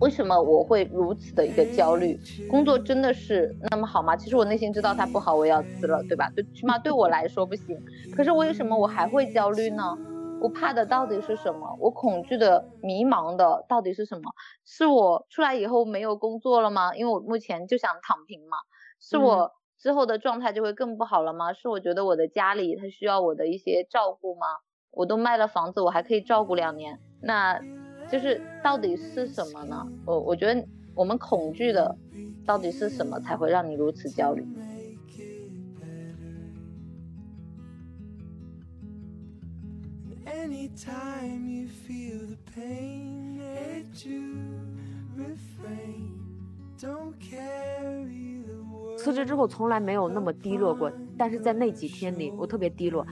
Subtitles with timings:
[0.00, 2.18] 为什么我会如此的一个焦虑？
[2.48, 4.16] 工作真的是那么好吗？
[4.16, 6.30] 其实我内心知道它不好，我要辞了，对吧？
[6.34, 7.76] 对，起码对我来说不行。
[8.16, 9.96] 可是为什么我还会焦虑呢？
[10.40, 11.76] 我怕的到底是什么？
[11.78, 14.32] 我恐惧的、迷茫的到底是什么？
[14.64, 16.94] 是我出来以后没有工作了吗？
[16.96, 18.56] 因为我目前就想躺平嘛。
[18.98, 21.52] 是我之后的状态就会更不好了吗？
[21.52, 24.46] 是我觉得我的家里他需要我的一些照顾吗？
[24.92, 27.60] 我都卖了房子，我还可以照顾两年，那
[28.10, 29.86] 就是到底是什么呢？
[30.04, 31.96] 我我觉得我们恐惧的
[32.44, 34.44] 到底是什么，才会让你如此焦虑。
[48.98, 53.06] 辞职之后从来没有那么低落过，但是在那几天里我特别低落，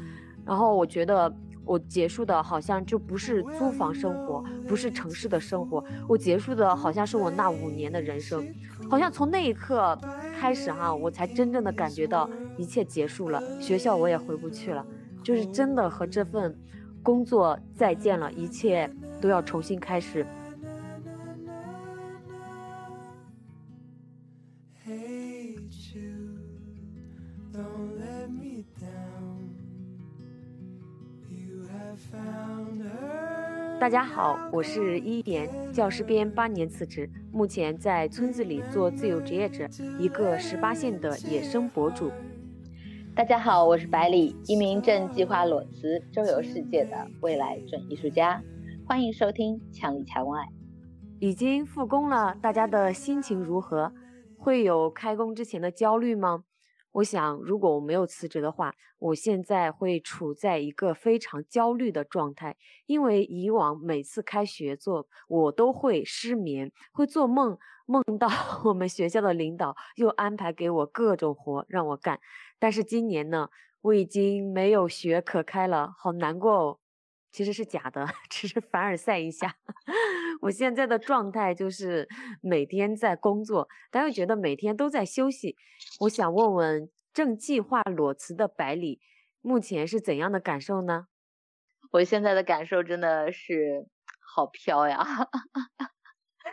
[0.44, 1.32] 然后我觉得。
[1.68, 8.42] 我结束的好像就不是租房生活，不是城市的生活，我结束的好像是我那五年的人生，
[8.88, 9.96] 好像从那一刻
[10.40, 14.82] 开始哈，我才真正的感觉到一切结束了，学校我也回不去了，
[15.22, 16.58] 就是真的和这份
[17.02, 20.26] 工作再见了，一切都要重新开始。
[33.88, 39.66] 大家好，我是一点，教师编八年辞职，目前在村子里做自由职业者，
[39.98, 42.12] 一个十八线的野生博主。
[43.16, 48.42] 大家好，我是百里，一名正计划裸辞、周游世界的未来准艺术家。
[48.86, 50.38] 欢迎收听《墙里墙外》。
[51.18, 53.90] 已经复工了，大家的心情如何？
[54.36, 56.44] 会有开工之前的焦虑吗？
[56.92, 62.56] 我想，如果我没有辞职的话，我现在会处在一个非常焦虑的状态，
[62.86, 68.28] 因为以往每次开学做，我都会失眠，会做梦，梦到
[68.64, 72.18] 我们学校的领导又安排给我各种活让我干。
[72.58, 73.48] 但是今年呢，
[73.82, 76.78] 我已经没有学可开了，好难过哦。
[77.30, 79.54] 其实是假的， 只是凡尔赛一下。
[80.42, 82.08] 我现在的状态就是
[82.42, 85.56] 每天在工作，但又觉得每天都在休息。
[86.00, 89.00] 我想问问正计划裸辞的百里，
[89.40, 91.06] 目前是怎样的感受呢？
[91.90, 93.86] 我现在的感受真的是
[94.20, 95.04] 好飘呀！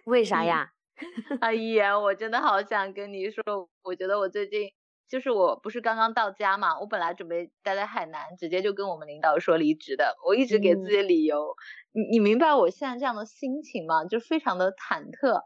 [0.05, 0.71] 为啥呀？
[1.41, 3.43] 阿姨，我真的好想跟你说，
[3.83, 4.71] 我觉得我最近
[5.07, 11.55] 就是我不是刚刚到家嘛，我本来准备待在海南，直接就跟我们领导说离职的，我一直给自己理由。
[11.91, 14.05] 你你明白我现在这样的心情吗？
[14.05, 15.41] 就非常的忐忑。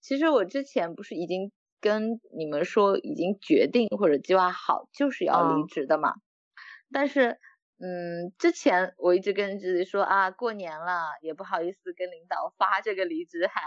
[0.00, 6.14] 其实我之前不是已经跟你们说已经决定或者计划好就是要离嗯职的嘛，
[6.92, 7.38] 但是。
[7.80, 13.62] 嗯，之前我一直跟自己说啊，过年了也不好意思跟领导发这个离职函，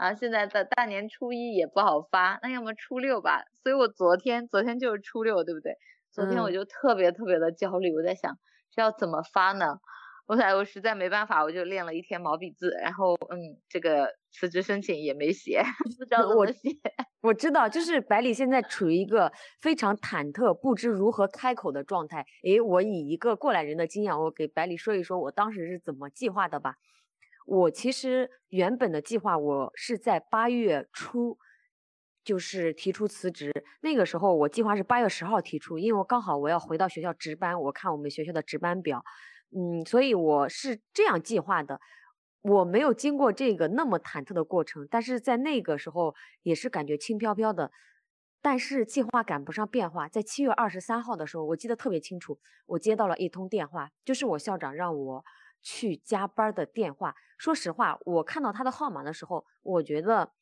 [0.00, 3.42] 啊，现在的大年初一也不好发，那要么初六吧。
[3.62, 5.74] 所以我昨天，昨天就是初六，对不对？
[6.10, 8.38] 昨天我嗯就特别特别的焦虑，我在想
[8.70, 9.76] 这要怎么发呢？
[10.24, 16.70] 后来我实在没办法，我就练了一天毛笔字，然后嗯，这个辞职申请也没写， 不知道怎么写。
[17.20, 19.30] 我知道，就是百里现在处于一个
[19.60, 22.24] 非常忐忑、不知如何开口的状态。
[22.44, 26.76] 诶，我以一个过来人的经验，我给百里说一说我当时是怎么计划的吧。
[27.50, 31.36] 我其实原本的计划，我是在八月初，
[32.22, 33.52] 就是提出辞职。
[33.80, 39.04] 那个时候我计划是八月十号提出，因为我刚好我要回到学校值班，我看我们学校的值班表，
[39.50, 41.80] 嗯，所以我是这样计划的。
[42.42, 47.72] 我没有经过这个那么忐忑的过程，但是在那个时候也是感觉轻飘飘的。
[48.40, 55.24] 但是计划赶不上变化，在七月二十三号的时候，我记得特别清楚，我接到了一通电话，就是我校长让我
[55.62, 57.14] 去加班的电话。
[57.38, 60.32] 说实话，我看到他的号码的时候，我觉得，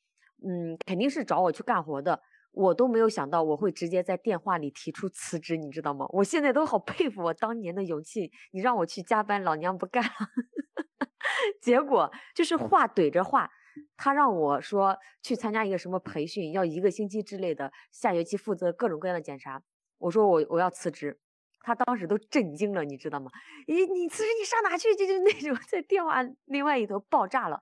[0.44, 2.20] 嗯，肯定是找我去干活的。
[2.50, 6.06] 我都没有想到我会直接在电话里提出辞职，你知道吗？
[6.08, 8.32] 我现在都好佩服我当年的勇气。
[8.52, 10.10] 你让我去加班，老娘不干了。
[11.62, 13.50] 结果就是话怼着话，
[13.96, 19.62] 他让我说去参加一个什么培训，要一个星期之类的，下学期负责各种各样的检查。
[19.98, 21.20] 我说我我要辞职，
[21.60, 23.30] 他当时都震惊了，你知道吗？
[23.66, 24.94] 咦，你辞职你上哪去？
[24.94, 27.60] 就就那种在电话另外一头爆炸了。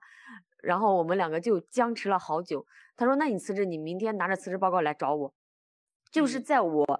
[0.63, 2.65] 然后我们两个就僵持了好久。
[2.95, 5.33] 他说：“那你辞职，你明天拿着辞职报告来找我。”
[6.11, 6.99] 就是嗯在我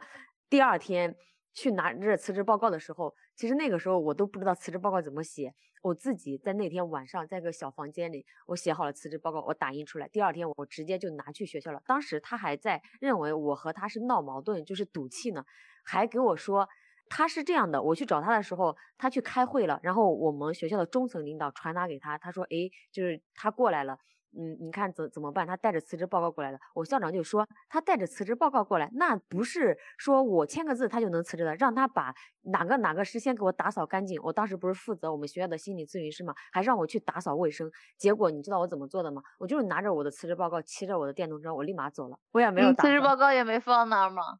[0.49, 1.15] 第二天
[1.53, 5.53] 去拿着辞职报告的时候，其实那个时候我都不知道辞职报告怎么写。
[5.81, 10.07] 我自己在那天晚上，在个小房间里，我写好了辞职报告，我打印出来。
[10.07, 11.81] 第二天我直接就拿去学校了。
[11.85, 15.45] 当时他还在认为我和他是闹矛盾，就是赌气呢，
[15.83, 16.67] 还给我说
[17.09, 17.81] 他是这样的。
[17.81, 23.97] 我去找他的时候，他去开会了，然后我们学校的中层领导传达给他，他说：“诶，就是他过来了。”
[24.37, 25.47] 嗯，你看怎怎么办？
[25.47, 26.59] 他带着辞职报告过来了。
[26.75, 32.13] 我校长就说，他带着辞职报告过来，那不是说我签个字他就能辞职的，让他把
[32.51, 34.21] 哪个哪个事先给我打扫干净。
[34.21, 37.71] 我当时不是负责我们学校的心理咨询师嘛，还让我去打扫卫生。
[37.97, 39.23] 结果你知道我怎么做的吗？
[39.39, 42.19] 我就是拿着我的辞职报告，骑着我的电动车，我立马走了。
[42.33, 44.39] 我也没有辞职报告也没放那儿吗？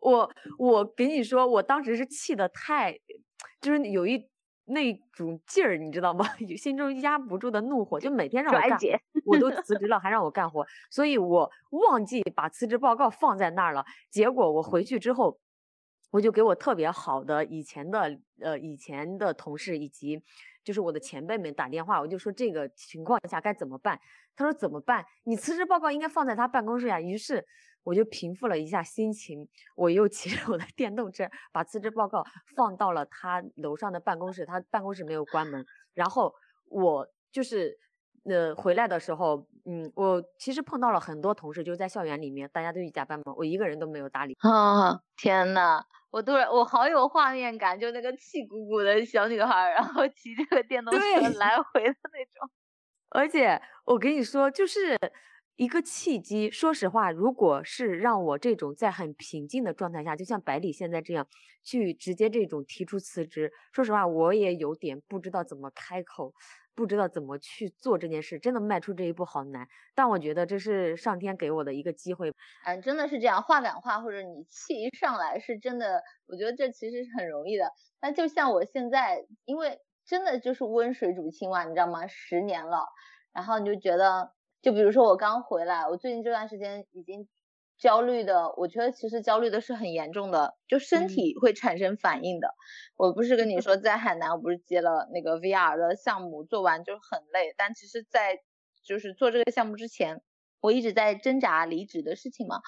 [0.00, 2.98] 我我给你说，我当时是气的太，
[3.60, 4.28] 就是有一。
[4.70, 6.26] 那种劲儿，你知道吗？
[6.58, 8.78] 心中压不住的怒火，就每天让我干，
[9.24, 13.82] 我都 辞职了，还让我干活，所以我忘记把辞职报告放在那儿了。
[14.10, 15.40] 结果我回去之后，
[16.10, 20.22] 我就给我特别好的以前的呃以前的同事以及
[20.62, 23.98] 就是我的前辈们打电话，我就说这个情况下该怎么办。
[24.36, 25.02] 他说怎么办？
[25.24, 27.00] 你辞职报告应该放在他办公室呀。
[27.00, 27.46] 于是。
[27.88, 32.22] 我就平复了一下心情，我又骑 着我的电动车，把辞职报告
[32.54, 35.64] 放到了他楼上的办公室，他办公室没有关门。
[35.94, 36.34] 然后
[36.66, 37.78] 我就是，
[38.24, 44.36] 呃，回来的时候，嗯，我其实碰到了很多同事，就在校园里面，大家都去加班嘛，我一个人都没有搭理。
[44.40, 51.00] 啊， 天呐，我突然我好有画面感，就那个气鼓鼓的小女孩，然后骑着个电动车
[51.38, 52.50] 来回的那种。
[53.08, 54.94] 而且我跟你说，就是。
[55.58, 61.26] 一个契机，说实话，如果是让我这种在很平静的状态下，就像百里现在这样，
[61.64, 66.32] 去直接这种提出辞职，说实话，我也有点不知道怎么开口，
[66.76, 69.66] 不知道怎么去做这件事，真的迈出这一步好难。
[69.96, 72.32] 但我觉得这是上天给我的一个机会。
[72.64, 77.68] 嗯，真的是这样，话赶话或者你气一上来，是真的，我觉得这其实是很容易的。
[78.00, 82.06] 那就像我现在，因为真的就是温水煮青蛙，你知道吗？
[82.06, 82.86] 十年了，
[83.32, 84.37] 然后你就觉得。
[84.62, 87.28] 就比如说我刚回来，我最近这段时间已经
[87.78, 92.54] 焦虑的，我觉得其实焦虑的是很严重的，就身体会产生反应的。
[92.96, 97.54] 我不是跟你说在海南，我不是接了那个 VR 的项目，做完就很累。
[97.56, 98.40] 但其实，在
[98.82, 100.22] 就是做这个项目之前，
[100.60, 102.60] 我一直在挣扎离职的事情嘛。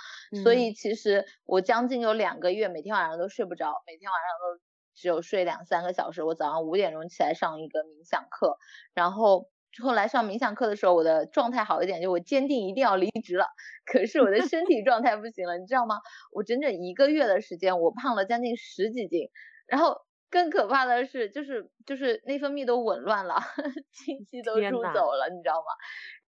[0.44, 4.62] 所以其实我将近有两个月，每天晚上都睡不着，每天晚上都
[4.94, 6.22] 只有睡两三个小时。
[6.22, 8.56] 我早上五点钟起来上一个冥想课，
[8.94, 9.50] 然后。
[9.82, 13.46] 后来上冥想课的时候，我的状态好一点，就我坚定一定要离职了。
[13.86, 15.96] 可是我的身体状态不行了，你知道吗？
[16.32, 19.28] 我整整一个月的时间，我胖了将近十几斤。
[19.66, 19.96] 然后
[20.30, 23.36] 更可怕的是，就是就是内分泌都紊乱了，
[23.92, 25.70] 经期都出走了，你知道吗？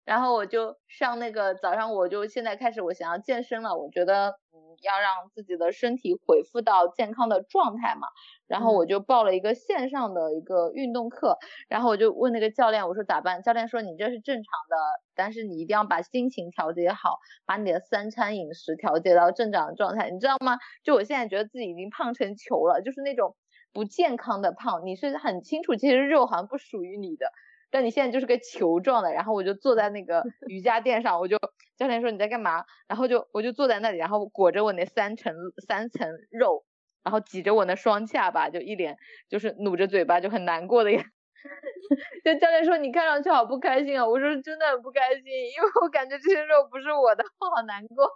[0.05, 3.77] 然后我就上那个早上，我就现在开始，我想要健身了。
[3.77, 8.07] 我觉得，嗯，要让自己的身体恢复到健康的状态嘛。
[8.47, 11.37] 然后我就报了一个线上的一个运动课。
[11.69, 13.41] 然后我就问那个教练，我说咋办？
[13.41, 14.75] 教练说你这是正常的，
[15.15, 20.57] 但是你一定要把心情调节好，把你的三餐饮食调节到正常的状态，你知道吗？
[20.83, 23.37] 就我现在觉得自己已经胖成球了，就是那种
[23.71, 24.85] 不健康的胖。
[24.85, 27.27] 你是很清楚，其实肉好像不属于你的。
[27.73, 31.39] 但你现在就是个球状的，然后我就坐在那个 瑜伽垫上，我就
[31.75, 32.63] 教练说你在干嘛？
[32.87, 35.33] 然后就我就坐在那里，然后裹着我那三层
[35.67, 36.65] 三层肉，
[37.03, 38.95] 然后挤着我那双下巴，就一脸
[39.27, 41.03] 就是努着嘴巴就很难过的样。
[42.23, 48.07] 就教练说你看上去好不开心啊，我说真的很不开心，因为我感觉这些肉不是我的，我好难过。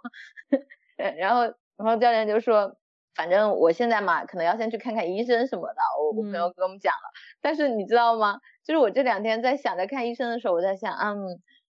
[1.18, 1.42] 然后
[1.76, 2.76] 然后教练就说。
[3.18, 5.80] 反正我现在嘛，可能要先去看看医生什么的。
[6.00, 7.10] 我我朋友跟我们讲了，
[7.42, 8.38] 但是你知道吗？
[8.64, 11.26] 就是我这两天在想着看医生的时候，我在想，嗯，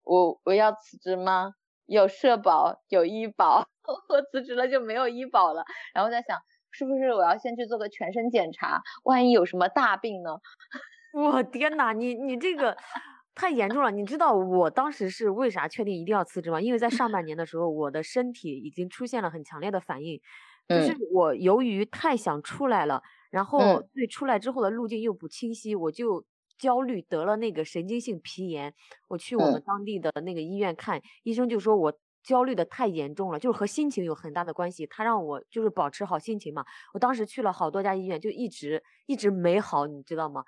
[0.03, 1.53] 我我要辞职吗？
[1.87, 3.65] 有社保，有医保，
[4.07, 5.65] 我辞职了就没有医保了。
[5.95, 6.37] 然后在想，
[6.69, 8.83] 是不是我要先去做个全身检查？
[9.03, 10.37] 万一有什么大病呢？
[11.17, 12.77] 我天呐，你你这个
[13.35, 13.91] 太严重了。
[13.91, 16.59] 你知道我当时是为啥确定一定要辞职吗？
[16.61, 20.19] 因为在上半年的时候，我的身体已经出现了很强烈的反应。
[20.67, 26.25] 就是我由于太想出来了，然后对出来之后的路径又不清晰，我就
[26.57, 28.73] 焦虑得了那个神经性皮炎。
[29.09, 34.87] 我去我们当地的那个医院看，医生就说我焦虑的太严重了，就是和心情有很大的关系。
[34.87, 36.63] 他让我就是保持好心情嘛。
[36.93, 40.43] 我当时去了好多家医院，就一直一直没好，你知道吗？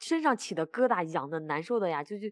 [0.00, 2.28] 身上起的疙瘩痒的难受的呀，就就。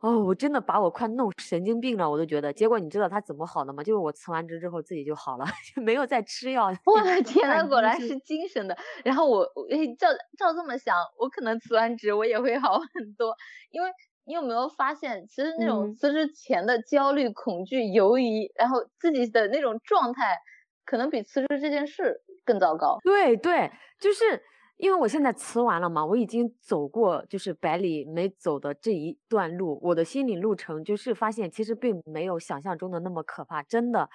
[0.00, 2.52] 哦，我真的把我快弄神经病了，我都觉得。
[2.52, 3.82] 结果你知道他怎么好的吗？
[3.82, 6.66] 就是我辞完职之后自己就好了，就 没有再吃药。
[6.84, 8.76] 我的天呐，果然是精神的。
[9.02, 13.34] 然后我，哎，照照这么想，我可能辞完职我也会好很多。
[13.70, 13.90] 因为
[14.26, 20.36] 你有没有发现，其实那种辞职前的焦虑、恐惧、犹疑，然后自己的那种状态，
[20.84, 22.98] 可能比辞职这件事更糟糕。
[23.02, 24.42] 对对，就是
[24.76, 34.08] 因为我现在辞完了嘛，我已经走过就是百里没走的这一段路，我的心理路程就是发现其实并没有想象中的那么可怕，真的。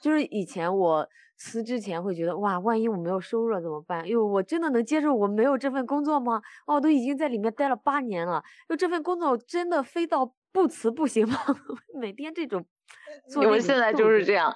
[0.00, 4.06] 就是以前我辞之前会觉得哇，万一我没有收入了怎么办？
[4.06, 6.40] 哟，我真的能接受我没有这份工作吗？
[6.66, 11.36] 哦，都已经在里面待了八年了，就这份工作真的非到不辞不行吗？
[12.00, 12.64] 每天这种，
[13.36, 14.50] 我现在就是这样，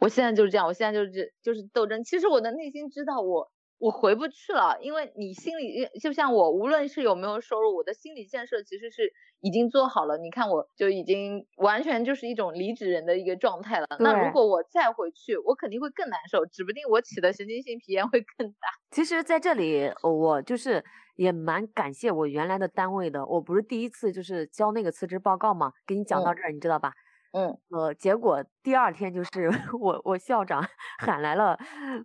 [0.00, 2.02] 我现在就是这样，我现在就是就是斗争。
[2.02, 3.50] 其实我的内心知道我。
[3.84, 10.16] 我回不去了，因为你心里就像我，无论是有没有收入，我的心理建设其实是已经做好了。
[10.16, 13.86] 你看，我就已经完全就是一种离职人的一个状态了。
[14.00, 18.68] 那如果我再回去，我肯定会更难受，指不定我起的神经性皮炎会更大。
[18.90, 20.82] 其实，在这里，我就是
[21.16, 23.26] 也蛮感谢我原来的单位的。
[23.26, 26.94] 我不是第一次就是交那个辞职报告嘛，给你讲到这儿，你知道吧？
[27.34, 29.50] 嗯，呃，结果第二天就是
[29.80, 30.64] 我我校长
[31.02, 31.58] 喊来了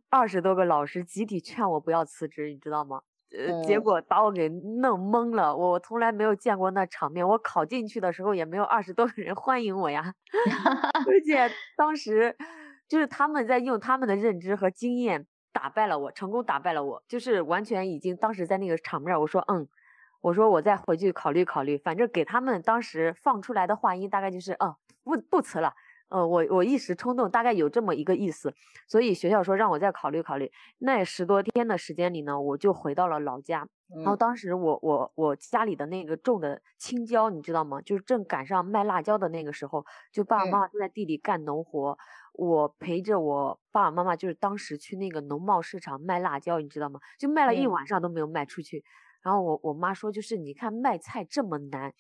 [0.09, 3.01] 二十多个老师，集体劝我不要辞职，你知道吗？
[3.31, 5.55] 呃，结果把我给弄懵了。
[5.55, 10.15] 我从来没有见过那场面，我考进去的时候也没有二十多个人欢迎我呀。
[11.05, 12.35] 而且当时
[12.87, 19.67] 就是他们在用他们的认知和经验打败了我，成功打败了我，就是完全已经当时在那个场面，我说嗯。
[20.21, 25.73] 我说我再回去考虑考虑，反正给他们当时放出来的话音大概就是，嗯，不不辞了，
[26.09, 28.53] 呃，我我一时冲动，大概有这么一个意思，
[28.87, 30.51] 所以学校说让我再考虑考虑。
[30.79, 33.67] 那十多天的时间里呢，我就回到了老家，
[34.03, 37.79] 然后当时我我我家里的那个种的青椒，你知道吗？
[37.81, 41.97] 就是正赶上卖辣椒的那个时候，就爸爸妈妈都在地里干农活，
[42.33, 46.99] 我陪着我爸爸妈妈，就是当时去那个农贸市场卖辣椒，你知道吗？
[47.17, 48.83] 就卖了一晚上都没有卖出去。
[49.21, 51.93] 然后我我妈说，就是你看卖菜这么难，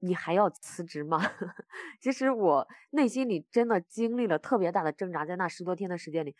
[0.00, 1.20] 你还要辞职吗？
[2.00, 6.34] 其实我内心里真的经历了特别大的挣扎，在那十多天的时间里，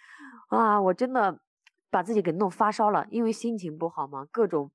[0.49, 1.41] 啊，我真的
[1.91, 4.73] 把自己给弄发烧了，因为心情不好嘛，各种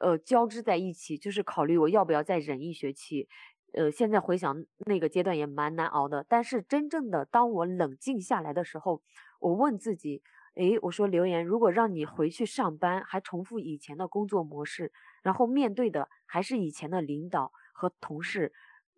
[0.00, 3.28] 呃交织在一起，就是考虑我要不要再忍一学期。
[3.72, 9.02] 呃，现在回想那个阶段也蛮难熬的，但是真正的当我冷静下来的时候，
[9.40, 10.22] 我问自己。
[10.58, 18.52] 诶，我说留言，如果让你回去上班，还重复以前的工作模式，然后面对的还是以前的领导和同事，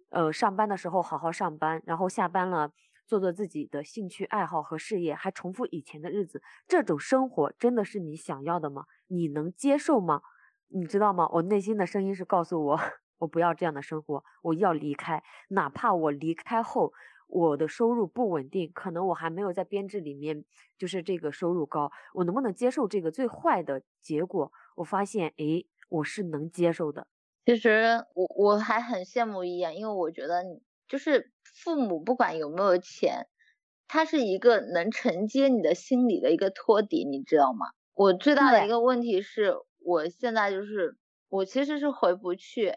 [0.08, 2.72] 呃，上班的时候好好上班，然后下班了
[3.06, 8.86] 做做自己的兴趣爱好和事业，还重复以前的日子，这种生活真的是你想要的吗？
[9.08, 10.22] 你能接受吗？
[10.68, 11.28] 你知道吗？
[11.30, 12.80] 我内心的声音是告诉我，
[13.18, 16.94] 我不要这样的生活，我要离开，哪怕我离开后。
[17.30, 20.44] 我的收入不稳定，可能我还没有在编制里面，
[20.76, 24.52] 就是这个收入高，我能不能接受这个最坏的结果？
[24.74, 27.06] 我发现，哎，我是能接受的。
[27.46, 30.42] 其实我我还很羡慕一眼，因为我觉得
[30.88, 33.28] 就是父母不管有没有钱，
[33.88, 37.66] 他是一个能承接你的心理的一个托底，你知道吗？
[37.94, 40.96] 我最大的一个问题是我现在就是
[41.28, 42.74] 我其实是回不去，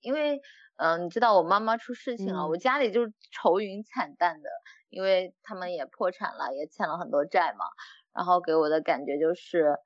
[0.00, 0.40] 因为。
[0.82, 4.48] 嗯，你知道我妈妈出事情了，我家里就是愁云惨淡的，
[4.88, 7.66] 因为他们也破产了，也欠了很多债嘛。
[8.14, 9.76] 然后给我的感觉就是，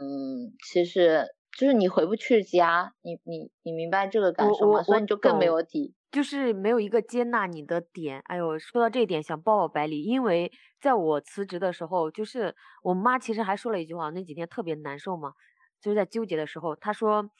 [0.00, 1.24] 嗯，其实
[1.56, 4.82] 就是你回不去家，你你你明白这个感受吗？
[4.82, 8.20] 所以你就更没有底，就是没有一个接纳你的点。
[8.24, 10.50] 哎呦，说到这一点，想抱抱百里，因为
[10.80, 15.34] 在我辞职的时候，就是我妈其实还说了一句话，那几天特别难受嘛，
[15.80, 17.30] 就是在纠结的时候，她说。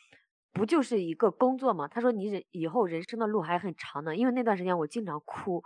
[0.52, 1.86] 不就是一个工作吗？
[1.88, 5.62] 他说你人以后人生的路还很长呢，因为那段时间我经常哭，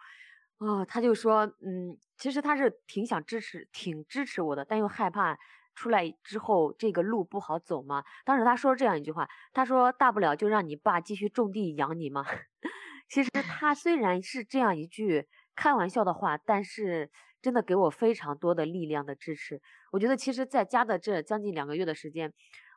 [0.58, 5.38] 啊，他就说，嗯，其实他是挺想支持，挺支持我的，但又害怕
[5.74, 8.04] 出来之后这个路不好走嘛。
[8.24, 12.24] 当时他说这样一句话，他说大不了就让你爸继续种地养你嘛。
[13.08, 15.26] 其实他虽然是这样一句
[15.56, 17.10] 开玩笑的话，但是
[17.40, 19.60] 真的给我非常多的力量的支持。
[19.92, 22.32] 我觉得其实在家的这将近两个月的时间。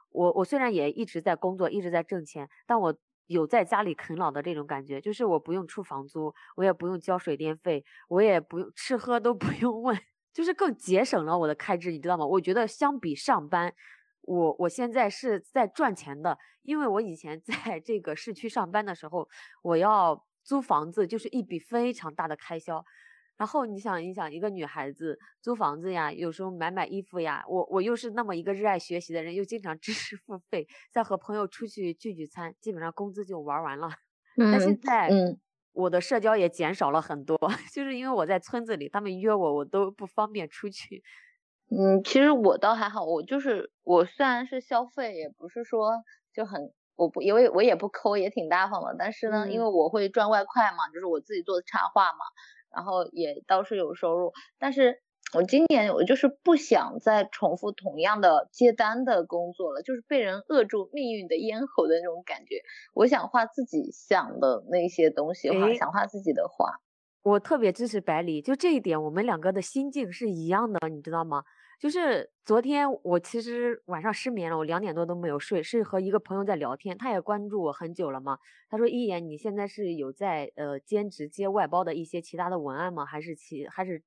[0.09, 2.97] 我我虽然也一直在工作，一直在挣钱，但我
[3.27, 9.97] 有在家里啃老的这种感觉，就是我不用出房租，我也不用交水电费，我也不用吃喝都不用问，
[10.33, 12.25] 就是更节省了我的开支，你知道吗？
[12.25, 13.73] 我觉得相比上班，
[14.21, 19.27] 我我现在是在赚钱的，因为我以前 在这个市区上班的时候，
[19.61, 22.85] 我要租房子就是一笔非常大的开销。
[23.37, 33.89] 然后你想一想，一个女孩子租房子呀，有时候买买衣服呀，我我又是那么一个热爱学习的人，又经常知识付费，再和朋友出去聚聚餐，基本上工资就玩完了。
[34.51, 35.39] 但现在，嗯，
[35.73, 37.37] 我的社交也减少了很多，
[37.73, 41.03] 就是因为我在村子里，他们约我，我都不方便出去。
[41.69, 45.91] 嗯，其实我倒还好，我就是我虽然是消费，也不是说
[46.33, 52.19] 就很，我不因为我也不抠，也挺大方的，但是呢，因为我会赚外快嘛，就是我自己做的插画嘛。
[52.77, 55.01] 然后也倒是有收入，但是
[55.33, 62.61] 我今年我就是不想再重复同样的接单的工作了，就是被人扼住命运的咽喉的那种感觉。
[62.93, 66.79] 我想画自己想的那些东西，画想画自己的画。
[67.23, 71.43] 我特别支持百里，就这一点，我们两个的心境是一样的，你知道吗？
[71.79, 78.39] 就是昨天我其实晚上失眠了，我两点多都没有睡，是和一个朋友在聊天，他也关注我很久了嘛。
[78.67, 83.05] 他说：“一言，你现在是有在呃兼职接外包的一些其他的文案吗？
[83.05, 84.01] 还是其还是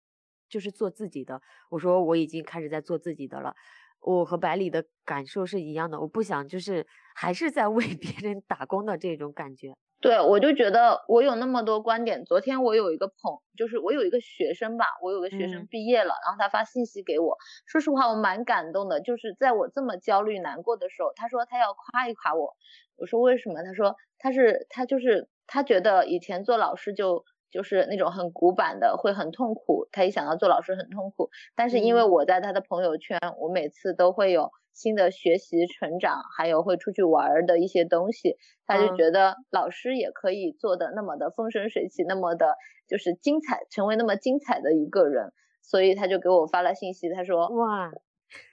[0.49, 3.55] 就是做自己的？”我说：“我已经开始在做自己的了。”
[4.01, 9.77] 我和百里的感受是一样的，我不想就是还是在为别人打工的这种感觉。
[10.01, 12.25] 对，我就觉得我有那么多观点。
[12.25, 13.15] 昨天我有一个朋，
[13.55, 19.03] 就是我有一个学生吧，我有个学生毕业了，然后他发信息给我，说实话我蛮感动的。
[19.03, 22.57] 就是在我这么焦虑难过的时候，他说他要夸一夸我。
[22.97, 23.63] 我说为什么？
[23.63, 29.89] 他说他是他就是他觉得以前做老师就就是那种很古板的，会很痛苦。
[29.93, 34.51] 他一想到做老师很痛苦，但是因为我在他的朋友圈，我每次都会有。
[34.73, 42.55] 新的学习成长，还有会出去玩的一些东西，他就觉得老师也可以做的那么的风生水起，那么的
[42.89, 47.91] 就是精彩，成为那么精彩的一个人，所以他就给我发了信息，他说哇，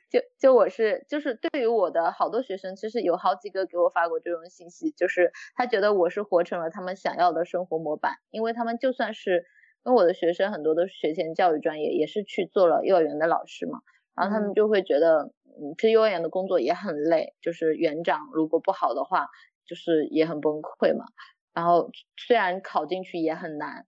[0.09, 9.45] 就就我是就是对于我的好多学生，其实有好几个给我发过这种信息，就是他觉得我是活成了他们想要的生活模板，因为他们就算是
[9.83, 13.79] 跟我的学生很多都是学前教育专业，也是去做了幼儿园的老师嘛，
[14.15, 15.31] 然后他们就会觉得。
[15.59, 19.25] 嗯，其实幼儿园的工作也很累，就是园长如果不好的话，
[19.65, 21.05] 就是也很崩溃嘛。
[21.51, 23.87] 然后虽然考进去也很难，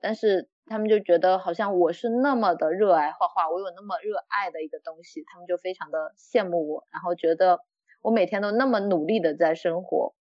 [0.00, 7.60] 但是他们就觉得好像我是那么的热爱画画，我有那么热爱的一个东西，他们就非常的羡慕我，然后觉得
[8.02, 10.14] 我每天都那么努力的在生活，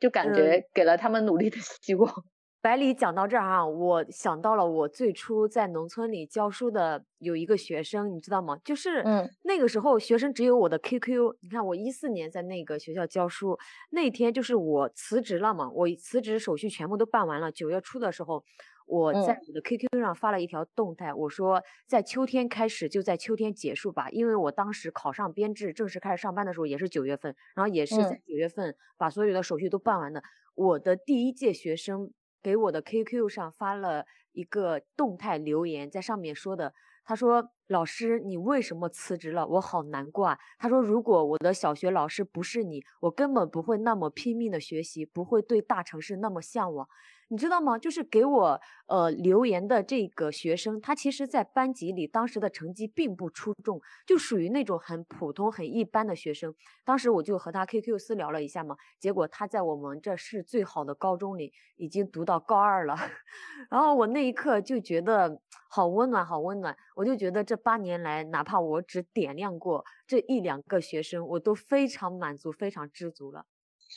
[0.00, 2.12] 就感觉给了他们努力的希望。
[2.62, 8.56] 百里讲到这儿啊，我想到了我最初在农村里教书的有一个学生，你知道吗？
[8.64, 9.02] 就是
[9.42, 11.38] 那个时候学生只有我的 QQ。
[11.40, 13.58] 你看我一四年在那个学校教书，
[13.90, 17.50] 那天就是我辞职了嘛，我辞职手续全部都办完了。
[17.50, 18.44] 九月初的时候，
[18.86, 30.22] 我在我的 QQ 上发了一条动态，我说在秋天开始就在秋天结束吧，因为我当时考上编制，正式开始上班的时候也是九月份，然后也是在九月份把所有的手续都办完的。
[30.54, 32.12] 我的第一届学生。
[32.44, 39.46] 给我的 QQ 上发了一个动态留言，在上面说的，他说：“老师，你为什么辞职了？
[39.46, 46.88] 我好难过啊。”他说：“如果我的小学老师不是你，我根本不会那么拼命的学习，不会对大城市那么向往。”
[47.32, 47.78] 你知道吗？
[47.78, 56.54] 就是给我呃留言的这个学生，他其实在班级里当时的成绩并不出众，就属于那种很普通、很一般的学生。
[56.84, 62.94] 当时我就和他 QQ 私聊了一下嘛，结果他在我们这市最好的高中里已经读到高二了。
[63.70, 65.40] 然后我那一刻就觉得
[65.70, 66.76] 好温暖，好温暖。
[66.96, 73.46] 我就觉得这八年来，哪怕我只点亮过这一两个学生，我都非常满足，非常知足了。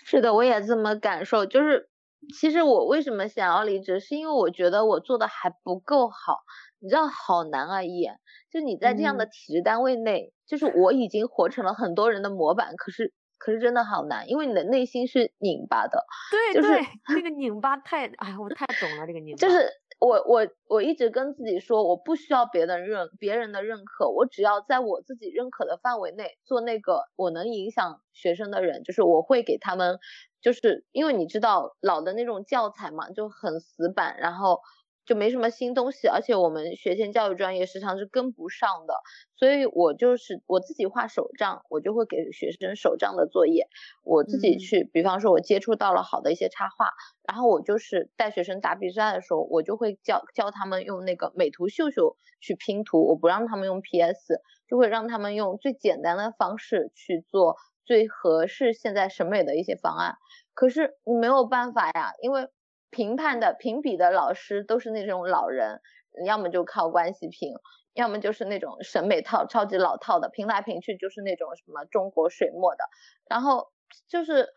[0.06, 1.90] 是的，我也这么感受，就是。
[2.34, 6.40] 其实我为什么想要离职，是因为我觉得我做的还不够好，
[6.80, 7.84] 你知道好难啊！
[7.84, 8.20] 一眼
[8.52, 16.04] 就你在这样的体制单位内，就是我已经活成了很多人的模板，可是可是真的好难，因为你的内心是拧巴的。
[16.32, 16.80] 对就是，
[17.14, 19.38] 这个拧巴太，哎，我太懂了这个拧巴。
[19.38, 30.00] 就是我我我一直跟自己说，我不需要别人认别人的认可，我只要在我自己认可的范围内做那个我能影响学生的人，就是我会给他们。
[30.46, 34.60] 就是因为你知道老的那种教材嘛，就很死板，然后
[35.04, 38.94] 就没什么新东西，而且我们学前教育专业时常是跟不上的，
[39.36, 43.68] 所以我就是我自己画手账，我就会给学生手账的作业，
[44.04, 46.92] 我自己去，比方说我接触到了好的一些插画，
[47.28, 57.56] 然后我就是带学生打比赛的时候，我就会教教他们用那个美图秀秀去拼图，我不让他们用 PS，就会让他们用最简单的方式去做。
[57.86, 60.16] 最合适现在审美的一些方案，
[60.54, 62.50] 可是你没有办法呀，因为
[62.90, 65.82] 评判的评比的老师都是那种老人，
[66.26, 67.54] 要么就靠关系评，
[67.94, 72.84] 要么就是那种审美套超级老套的，评来评去就是那种什么中国水墨的，
[73.30, 73.70] 然后
[74.08, 74.50] 就是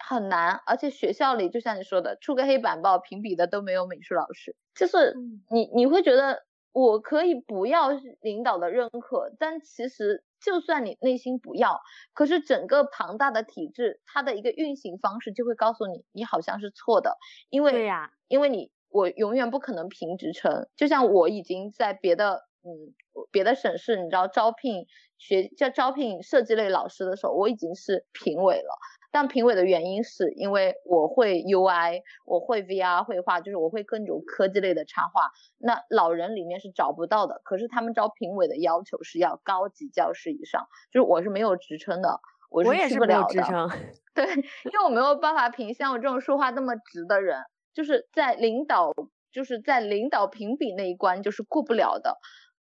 [0.00, 5.14] 很难，而且学校里就像你说的，出个黑板报评比的都没有美术老师，就是
[5.50, 7.88] 你你会觉得我可以不要
[8.20, 10.22] 领导的认可，但其实。
[10.44, 11.80] 就算你内心不要，
[12.12, 17.16] 可是整个庞大的体制，它的一个运行方式就会告诉你，你好像是错的，
[17.48, 22.92] 因为对呀，因为你我永远不可能评职称，就像我已经在别的嗯
[23.32, 24.84] 别的省市，你知道招聘
[25.16, 28.76] 学叫招聘设计类老师的时候，我已经是评委了，
[29.14, 35.30] 当评委的原因是因为我会 UI，我会 VR 绘画，就是我会各种科技类的插画。
[35.56, 42.18] 那老人里面是找不到的，可是他们招评委的要求是要高级教师以上，就是我是没有职称的，
[42.50, 43.28] 我我也去不了的。
[43.28, 43.70] 职称。
[44.14, 47.38] 对，因为我没有办法评像我这种说话那么直的人，
[47.72, 48.92] 就是在领导，
[49.30, 52.18] 就是在领导评比那一关就是过不了的。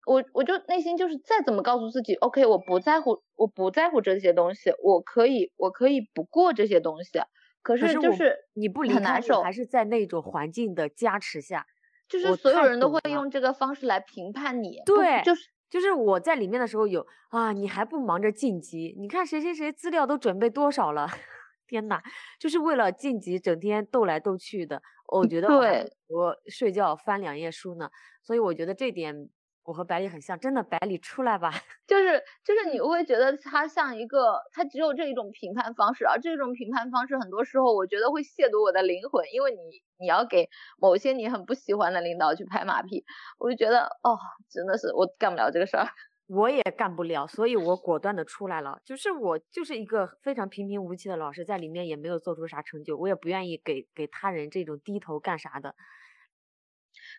[0.07, 7.21] 我我就内心就是再怎么告诉自己，OK，我不在乎，我不在乎这些东西，我可以，我可以不过这些东西。
[7.61, 11.67] 可是就是你不离开，还是在那种环境的加持下，
[12.09, 14.79] 就是所有人都会用这个方式来评判你。
[14.87, 18.95] 对，就是就是我在里面的时候有啊，你还不忙着晋级？
[18.99, 21.07] 你看谁谁谁资料都准备多少了？
[21.69, 22.01] 天呐，
[22.41, 24.81] 就是为了晋级，整天斗来斗去的。
[25.09, 27.91] 我觉得对，我睡觉翻两页书呢，
[28.23, 29.29] 所以我觉得这点。
[29.69, 31.53] 我和百里很像，真的，百里出来吧。
[31.87, 39.59] 就 是就是，你会觉得他像一个，他只有这一种评判方式，而这种评判方式很多时候我觉得会亵渎我的灵魂，因为你
[39.99, 43.05] 你要给某些你很不喜欢的领导去拍马屁，
[43.39, 44.17] 我就觉得哦，
[44.49, 45.87] 真的是我干不了这个事儿，
[46.29, 48.81] 我也干不了，所以我果断的出来了。
[48.87, 55.75] 就是我就是一个非常平平无奇的老师，在里面也没有做出啥成就，我也不愿意给给他人这种低头干啥的。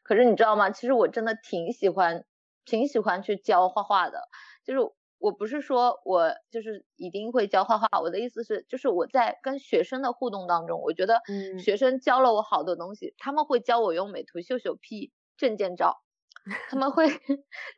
[0.01, 0.71] 可是你知道吗？
[0.71, 2.25] 其实我真的挺喜欢。
[2.69, 4.21] 挺喜欢去教画画的，
[4.63, 4.79] 就是
[5.17, 11.19] 我不是说我就是一定会教画画，我的意思是，就是我在跟学生的互动当中，我觉得
[11.59, 15.97] 学生教了我好多东西，他们会教我用美图秀秀 P 证件照，
[16.69, 17.07] 他们会，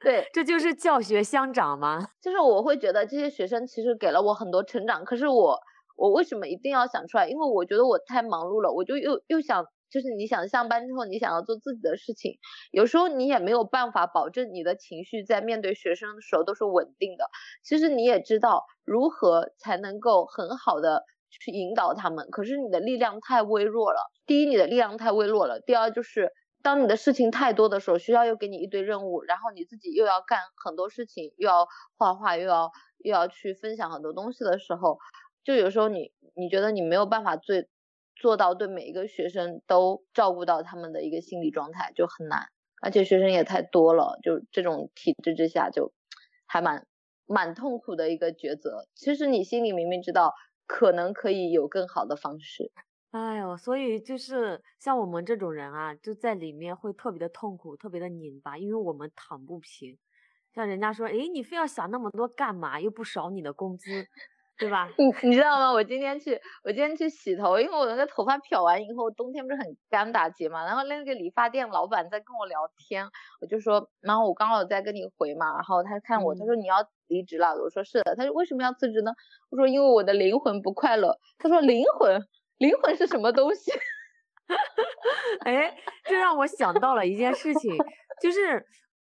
[0.04, 2.10] 对，这就是教学相长吗？
[2.22, 5.58] 就是我会觉得这些学生其实给了我很多成长，可是我
[5.96, 7.28] 我为什么一定要想出来？
[7.30, 9.66] 因为我觉得我太忙碌了，我就又又想。
[9.92, 12.40] 就是你想上班之后，你想要做自己的事情，
[12.72, 17.30] 有时候你也没有办法保证你的情绪在面对学生的时候都是稳定的。
[17.62, 24.10] 其实你也知道如何才能够很好的去引导他们，可是你的力量太微弱了。
[24.26, 26.32] 第一，你的力量太微弱了；第二，就是
[26.64, 35.00] 当你的事情太多的时候，学校又给你一堆任务，然后你自己又要干很多事情，又要画画，又要又要去分享很多东西的时候，
[35.44, 37.68] 就有时候你你觉得你没有办法最。
[38.22, 42.46] 做到对每一个学生都照顾到他们的一个心理状态就很难，
[42.80, 45.92] 而且学生也太多了，就这种体制之下就
[46.46, 46.86] 还蛮
[47.26, 48.86] 蛮痛苦的一个抉择。
[48.94, 50.36] 其实你心里明明知道
[50.68, 52.72] 可能可以有更好的方式，
[53.10, 59.98] 哎呦，所以就是像我们这种人啊，就在里面会特别的痛苦，特别的拧巴，因为我们躺不平。
[60.54, 62.80] 像人家说，哎，你非要想那么多干嘛？
[62.80, 64.06] 又不少你的工资。
[64.62, 64.88] 对吧？
[64.96, 65.72] 你你知道吗？
[65.74, 70.64] 我今天去，我今天去洗头，因为我那个头发漂完以后，冬天不是很干打结嘛。
[70.64, 73.04] 然后那个理发店老板在跟我聊天，
[73.42, 76.76] 我就说，然后我刚好在跟你回嘛，然后他看我，他说你要
[77.08, 78.16] 离职了，我说是的。
[78.16, 79.12] 他说为什么要辞职呢？
[79.50, 81.18] 我说因为我的灵魂不快乐。
[81.40, 82.22] 他说灵魂，
[82.60, 83.72] 灵魂是什么东西？
[85.44, 87.76] 哎，这让我想到了一件事情，
[88.22, 88.64] 就是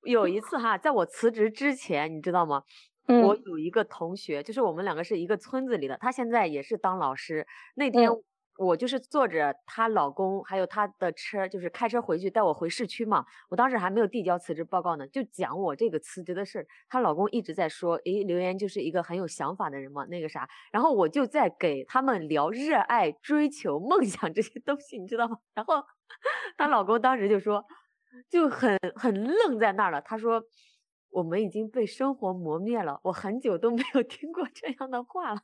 [0.04, 2.62] 有一次哈，在我辞职之前，你知道吗？
[3.06, 7.46] 我有一个同学，就是我们两个是一个村子里的，她现在也是当老师。
[7.74, 8.10] 那天
[8.58, 13.24] 我就是坐着她老公还有她的车，就是开车回去带我回市区嘛。
[13.50, 16.66] 我当时还没有递交辞职报告呢，就讲我这个辞职的事儿。
[16.88, 20.48] 她老公一直在说，诶，刘岩就是一个很有想法的人嘛，那个啥。
[20.70, 25.38] 然后我就在给他们聊热爱、追求、梦想这些东西，你知道吗？
[25.54, 25.82] 然后
[26.56, 27.64] 她老公当时就说，
[28.30, 30.00] 就很很愣在那儿了。
[30.02, 30.42] 他说。
[31.12, 35.40] 我们已经被生活磨灭了，我很久都没有听过这样的话了。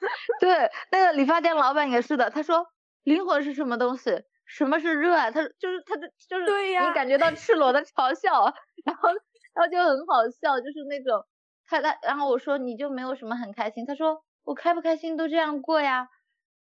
[0.40, 2.66] 对，那个理发店老板也是的，他说
[3.02, 4.22] 灵魂是什么东西？
[4.46, 5.30] 什么是热爱？
[5.30, 8.44] 他就是他的就是对呀，你感觉到赤裸的嘲笑，
[8.84, 9.08] 然后
[9.54, 11.24] 然后就很好笑，就是那种
[11.66, 13.84] 他他，然后我说你就没有什么很开心？
[13.86, 16.08] 他说我开不开心都这样过呀。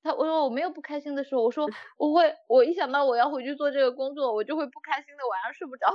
[0.02, 5.86] 他我说我没有不开心的时候，我说我会我一想到我要回去做这个工作，我就会不开心的，晚上睡不着。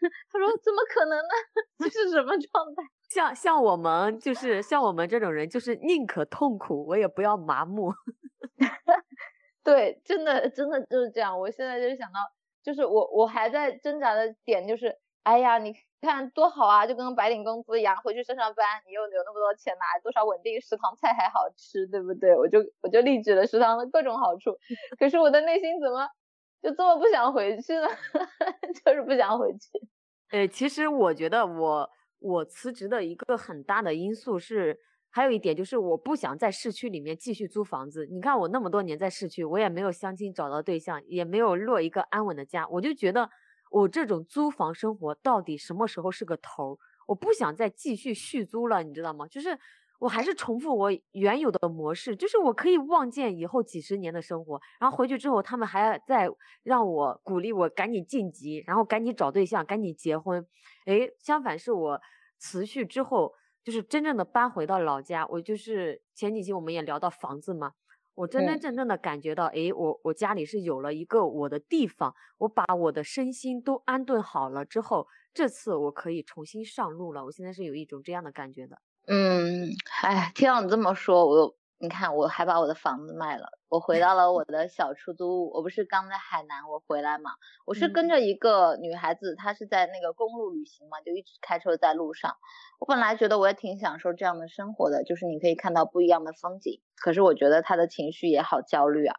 [0.30, 1.28] 他说：“怎么可能呢？
[1.82, 2.82] 这是什么状态？
[3.08, 7.92] 像像我们就是像我们这种人，就是宁可痛苦，我也不要麻木。
[9.64, 11.36] 对，真的真的就是这样。
[11.36, 12.20] 我现在就是想到，
[12.62, 22.34] 就是我我还在挣扎的点就是，哎呀，你看多好啊，就跟白领工资一样，回去上上班，你又有那么多钱拿，多少稳定，食堂菜还好吃，对不对？
[22.36, 24.56] 我就我就例举了食堂的各种好处，
[24.98, 26.08] 可是我的内心怎么？”
[26.60, 27.86] 就这么不想回去呢，
[28.84, 29.58] 就是不想回去。
[30.30, 34.76] 呃，其实我觉得我我辞职的一个很大的因素是，
[35.08, 38.06] 还有一点就是我不想在市区里面继续租房子。
[38.10, 42.66] 你看我那么多年在市区，我也没有相亲找到对象，也没有落一个安稳的家。
[42.68, 43.30] 我就觉得
[43.70, 46.78] 我这种租房生活到底什么时候是个头？
[47.06, 49.26] 我不想再继续续租了，你知道吗？
[49.28, 49.58] 就是
[49.98, 56.30] 我还是重复我原有的模式，就是我可以望见以后几十年的生活，然后回去之后，他们还在
[56.62, 60.46] 让我鼓励我赶紧晋级，然后赶紧找对象，赶紧结婚。
[60.86, 62.00] 哎，相反是我
[62.38, 67.72] 辞去之后，就是真正的搬回到老家，我就是前几期我们也聊到房子嘛，
[68.18, 77.24] 我真真正正的感觉到，哎，我我家里是有了一个我的地方，我把我的身心都安顿好了之后，这次我可以重新上路了。
[77.24, 78.78] 我现在是有一种这样的感觉的。
[79.06, 79.70] 嗯，
[80.02, 85.52] 哎，听到你这么说，我你看，我还把我的房子卖了，我回到了我的小出租屋。
[85.52, 87.30] 我不是刚在海南我回来嘛，
[87.66, 92.34] 我是跟着一个女孩子，她是在那个公路旅行嘛，就一直开车在路上。
[92.80, 96.82] 我本来觉得我也挺享受这样的生活的，就是你可以看到不一样的风景。
[96.96, 99.14] 可是我觉得她的情绪也好焦虑啊，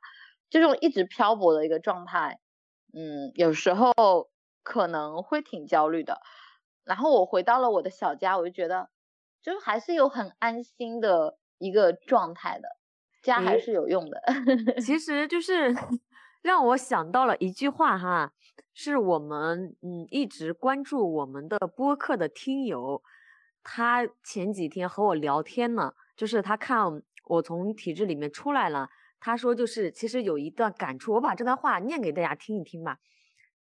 [0.50, 2.42] 这种一直漂泊的一个状态，
[2.94, 3.94] 嗯，有时候
[4.64, 6.20] 可能会挺焦虑的。
[6.84, 8.90] 然后我回到了我的小家，我就觉得。
[9.42, 12.68] 就还是有很安心的一个状态的，
[13.22, 14.22] 家还是有用的。
[14.82, 15.76] 其实就是
[16.42, 18.34] 让我想到了一句话哈，
[18.74, 23.04] 是我们嗯一直关注我们的播客的听友，
[23.62, 32.98] 他前几天和我聊天呢，就是他看我从体制里面出来了，他说就是其实有一段感触，我把这段话念给大家听一听吧。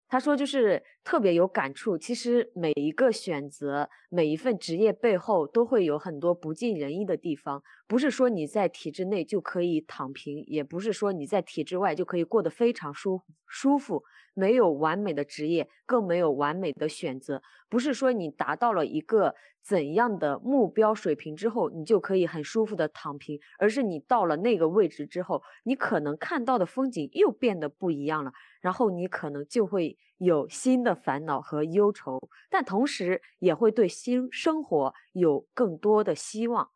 [0.09, 1.99] 他说，就是特别有感触。
[1.99, 7.63] 其实每一个选择，每一份职业背后，都会有很多不尽人意的地方。
[7.87, 14.05] 不是说你在体制内就可以躺平，也不是说你在体制外就可以过得非常舒舒服。
[14.35, 17.43] 没有完美的职业，更没有完美的选择。
[17.69, 19.35] 不是说你达到了一个
[19.69, 28.33] 怎样的目标水平之后，你就可以很舒服的躺平，而是你到了那个位置之后，你可能看到的风景又变得不一样了。
[28.63, 36.71] 然后你可能就会有新的烦恼和忧愁，但同时也会对新生活有更多的希望。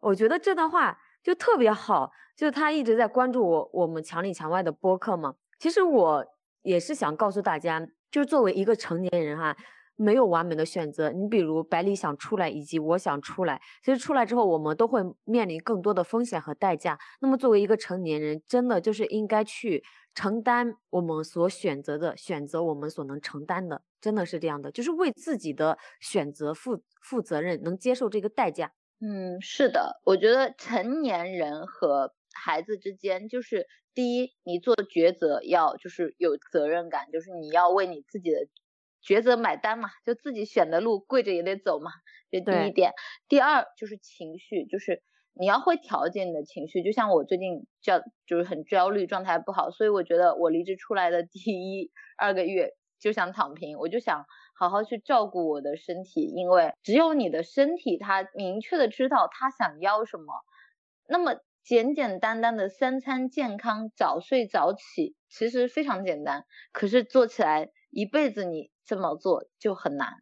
[0.00, 5.34] 我觉得这段话就特别好，就是他一直在关注我我们墙里墙外的播客嘛。
[5.58, 6.26] 其实我
[6.62, 9.54] 也是想告诉大家，就是作为一个成年人哈。
[9.96, 16.98] 没有完美的选择，你比如百里想出来，以及我想出来，其实出来之后，我们都会面临更多的风险和代价。
[17.20, 28.72] 那么作为一个成年人，真的就是应该去承担我们所选择的，选择我们所能承担的，真的是这样的，就是为自己的选择负负责任，能接受这个代价。
[29.00, 38.38] 嗯，是的，我觉得成年人和孩子之间，就是第一，你做抉择要就是有责任感，就是你要为你自己的。
[39.04, 41.90] 抉择买单嘛，就自己选的路，跪着也得走嘛。
[42.30, 42.92] 这第一点，
[43.28, 45.02] 第二就是情绪，就是
[45.34, 46.82] 你要会调节你的情绪。
[46.82, 54.24] 就像我最近焦，就是很焦虑，状态不好，所以我觉得我离职出来的第一二个月就想躺平，我就想
[54.58, 60.24] 好好去照顾我的身体，因为只有你的身体它明确的知道它想要什么。
[61.08, 68.72] 那么简简单单的三餐健康，早睡早起，其实非常简单，可是做起来一辈子你。
[68.84, 70.16] 这么做就很难，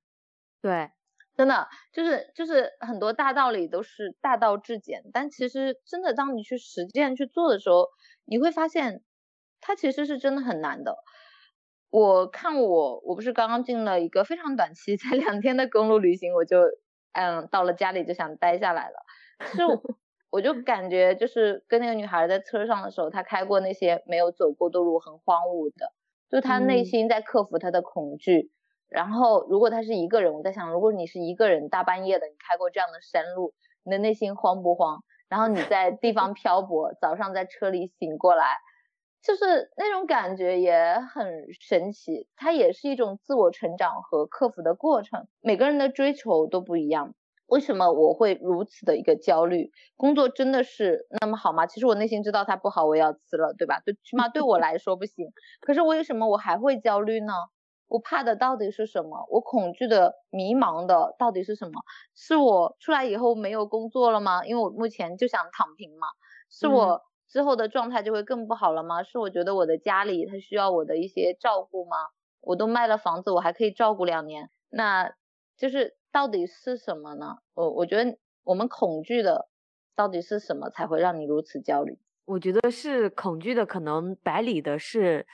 [0.61, 0.91] 对，
[1.35, 7.89] 真的就是就是很多大道理都是大道至简，但其实真的当你去实践去做的时候，
[8.27, 9.03] 你会发现
[9.63, 10.95] 它其实是真的很难的。
[11.89, 16.59] 我看我我不是刚刚进了一个非常短期才两天的公路旅行，我就
[17.13, 18.97] 嗯到了家里就想待下来了。
[19.55, 19.63] 是
[20.29, 25.95] 我就感觉就是跟那个女孩在车上的时候，她开过那些没有走过的路，很荒芜的。
[26.31, 28.53] 就他内心在克服他的恐惧，
[28.89, 35.03] 然后如果他是一个人，我在想，如果你是一个人，大半夜的你开过这样的山路，你的内心慌不慌？
[35.29, 38.47] 然后你在地方漂泊，早上在车里醒过来，
[39.23, 42.29] 就是那种感觉也很神奇。
[42.37, 45.27] 它也是一种自我成长和克服的过程。
[45.41, 47.15] 每个人的追求都不一样。
[47.51, 49.73] 为什么我会如此的一个焦虑？
[49.97, 51.67] 工作真的是那么好吗？
[51.67, 53.81] 其实我内心知道它不好，我要辞了，对吧？
[53.85, 55.27] 对起码对我来说不行。
[55.61, 57.33] 可是为什么我还会焦虑呢？
[57.89, 59.27] 我怕的到底是什么？
[59.31, 61.83] 我恐惧的、迷茫的到底是什么？
[62.15, 64.45] 是我出来以后没有工作了吗？
[64.47, 66.07] 因为我目前就想躺平嘛。
[66.49, 69.03] 是我之后的状态就会更不好了吗？
[69.03, 71.97] 是我觉得我的家里他需要我的一些照顾吗？
[72.41, 75.13] 我都卖了房子，我还可以照顾两年，那
[75.57, 76.00] 就是。
[76.13, 77.39] 到底是什么呢？
[77.55, 79.49] 我我觉得我们恐惧的
[79.95, 81.99] 到底是什么才会让你如此焦虑？
[82.25, 85.27] 我觉得是恐惧的，可能百里的是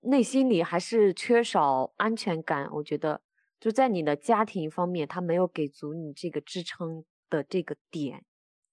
[0.00, 2.68] 内心里还是缺少安全感。
[2.72, 3.20] 我觉得
[3.58, 8.24] 就在你的家庭方面，他没有给足你这个支撑的这个点，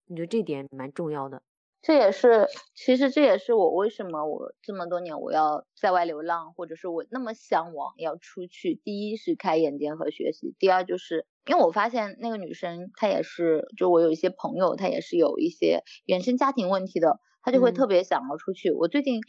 [0.06, 1.42] 你觉得这点蛮重要的。
[1.84, 8.74] 这也是，其实这也是我为什么我这么多年我要在外流浪，或者是我那么向往要出去。
[8.86, 18.72] 第一是开眼界和学习，第二就是因为我发现那个女生她也是，就我有一些朋友，她也是有一些原生家庭问题的，她就会特别想要出去。
[18.72, 19.20] 我最近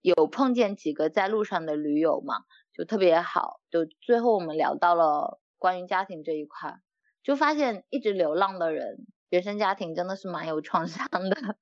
[0.00, 2.38] 有碰见几个在路上的驴友嘛，
[2.74, 6.74] 就特别好，就最后我们聊到了关于家庭这一块，
[7.22, 11.56] 就发现一直流浪的人原生家庭真的是蛮有创伤的。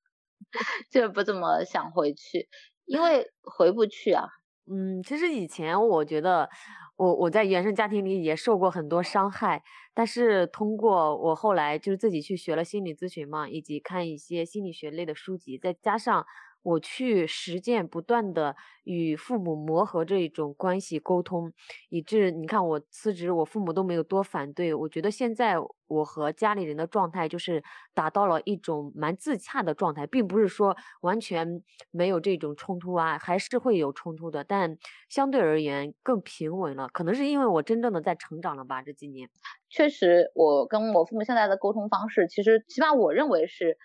[0.91, 2.47] 就不怎么想回去，
[2.85, 4.27] 因为回不去啊。
[4.71, 6.49] 嗯，其实以前我觉得
[6.95, 16.25] 我我在原生家庭里也受过很多伤害，但是通过我后来就是自己去学了心理咨询嘛，以及看一些心理学类的书籍，再加上。
[16.61, 21.51] 我去实践，不断的与父母磨合这一种关系沟通，
[21.89, 24.73] 以致你看我辞职，我父母都没有多反对。
[24.73, 25.55] 我觉得现在
[25.87, 34.77] 我和家里人的状态就是达到了一种蛮自洽的状态，并不是说完全没有这种冲突啊，还是会有冲突的，但
[35.09, 36.89] 相对而言更平稳了。
[36.89, 39.29] 可能是因为我真正的在成长了吧，这几年。
[39.69, 43.77] 确实，我跟我父母现在的沟通方式，其实起码我认为是。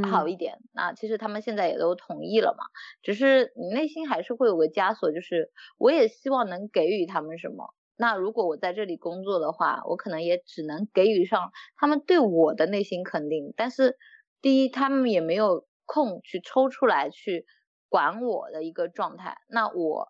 [0.00, 2.64] 好一点，那其实他们现在也都同意了嘛，
[3.02, 7.74] 只是你内心还是会有个枷锁，就是我也希望能给予他们什么。
[7.96, 13.52] 那如果我在这里工作的话，我可能也只能给予上他们对我的内心肯定。
[13.56, 13.96] 但是
[14.40, 17.44] 第一，他们也没有空去抽出来去
[17.88, 19.36] 管我的一个状态。
[19.48, 20.08] 那我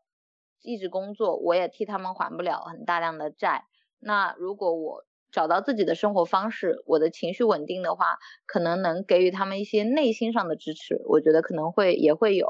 [0.63, 3.65] 一直工作，我也替他们还不了很大量的债。
[3.99, 11.01] 那如果我找到自己的生活方式，我的情绪稳定的话，可能能给予他们一些内心上的支持。
[11.09, 12.47] 我觉得可能会也会有，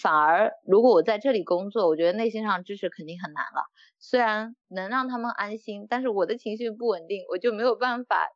[0.00, 3.64] 反而如果我在这里工作，我觉得内心上支持肯定很难了。
[3.98, 8.28] 虽然能让他们安心，但是我的情绪不稳定，我就没有办法，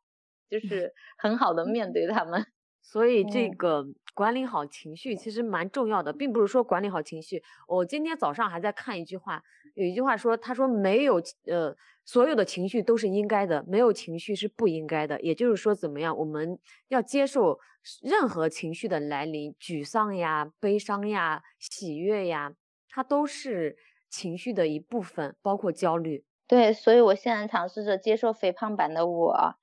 [0.49, 2.45] 就是很好的面对他们。
[2.81, 7.43] 所以这个管理好情绪其实蛮重要的，并不是说管理好情绪。
[7.67, 9.43] 我今天早上还在看一句话，
[9.75, 11.75] 有一句话说，他说没有呃。
[12.11, 15.21] 所有的情绪都是应该的，没有情绪是不应该的。
[15.21, 17.59] 也就是说，怎么样，我们要接受
[18.01, 22.53] 任何情绪的来临，沮丧呀、悲伤呀、喜悦呀，
[22.89, 23.77] 它都是
[24.09, 26.25] 情绪的一部分，包括焦虑。
[26.47, 29.53] 对，所以我现在尝试着接受肥胖版的我，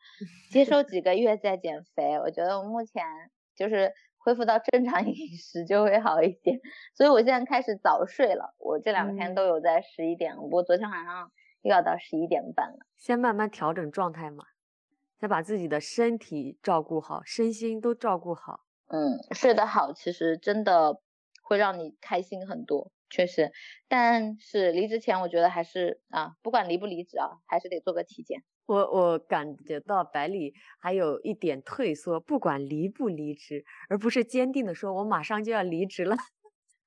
[0.52, 2.16] 接受几个月再减肥。
[2.20, 3.02] 我觉得我目前
[3.56, 6.61] 就是恢复到正常 饮食就会好一点。
[6.94, 11.32] 所以我现在开始早睡了，我这两天都有在十一点，我昨天晚上。
[11.66, 14.44] 又要到十一点半了，先慢慢调整状态嘛，
[15.18, 18.61] 再把自己的身体照顾好，身心都照顾好。
[18.87, 21.00] 嗯，睡得好其实真的
[21.42, 23.50] 会让你开心很多，确实。
[23.88, 28.44] 但是离职前，我觉得还是啊，不管离不离职啊，还是得做个体检。
[28.66, 36.16] 我我感觉到百里还有一点退缩，不管离不离职，而不是坚定的说，我马上就要离职了，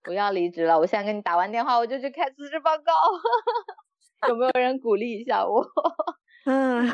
[0.02, 2.94] 不要离职了，我现在跟你打完电话，我就去开辞职报告。
[4.27, 5.65] 有没有人鼓励一下我？
[6.45, 6.89] 嗯，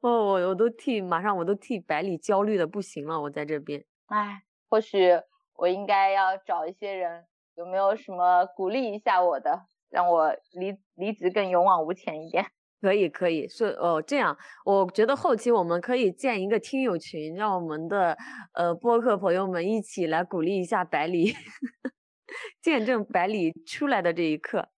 [0.00, 3.20] 哦，我我都替马上我都替百里焦虑的不行了。
[3.20, 5.10] 我在这边，哎，或许
[5.54, 7.24] 我应该要找一些人，
[7.56, 12.46] 有没有什么鼓励一下我的，让我离离职更勇往无前一点？
[12.80, 18.16] 可以，可以，是哦，这样，我觉得后期我们可以建一个听友群，让我们的
[18.54, 21.34] 呃播客朋友们一起来鼓励一下百里，
[22.62, 24.68] 见证百里出来的这一刻。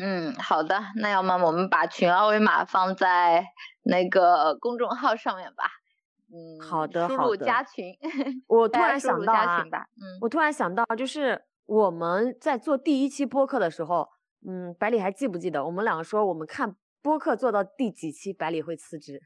[0.00, 3.44] 嗯，好的，那要么我们把群二维码放在
[3.82, 5.64] 那个公众号上面吧。
[6.32, 7.96] 嗯，好的，输入加群。
[8.46, 14.08] 我突然想到啊，嗯，我突然想到，就是我们在做第一期播客的时候，
[14.46, 15.64] 嗯，百里还记不记得？
[15.64, 19.20] 我们两个说，我们看播客做到第几期，百里会辞职。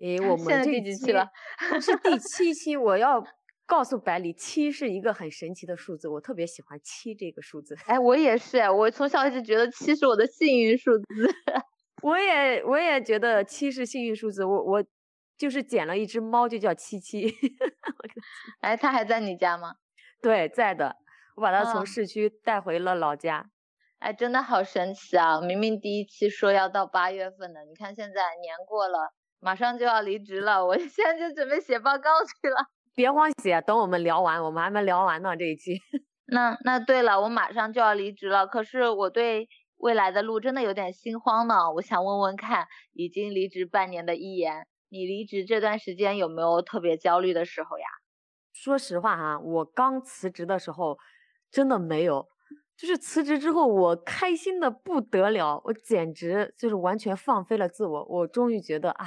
[0.00, 1.28] 诶， 我们这第几期了？
[1.80, 3.22] 是第七期，我要。
[3.68, 7.76] 告诉百里，七是一个很神奇的数字，我特别喜欢七这个数字。
[7.84, 11.04] 哎，我也是，我从小一直觉得七是我的幸运数字。
[12.02, 14.84] 我也我也觉得七是幸运数字，我我
[15.36, 17.30] 就是捡了一只猫，就叫七七。
[18.62, 19.74] 哎，它还在你家吗？
[20.22, 20.96] 对，在的。
[21.36, 23.50] 我把它从市区带回了老家。
[23.98, 25.42] 哎，真的好神奇啊！
[25.42, 32.77] 明明第一期说要到八月份的，你看现在年过了，马上就要离职了，我 现在就准备写报告去了。
[32.98, 35.78] 别慌写，等我们聊完，我们还没聊完呢这一期。
[36.26, 41.72] 那那对了，我马上就要离职了，可是我对未来的路真的有点心慌呢。
[41.74, 47.86] 我想问问看，已经离职半年的一言，你离职这段时间有没有特别焦虑的时候呀？
[48.52, 50.98] 说实话哈，我刚辞职的时候
[51.52, 52.26] 真的没有，
[52.76, 59.06] 就是辞职之后我开心的不得了，我简直就是完全放飞了自我，我终于觉得啊。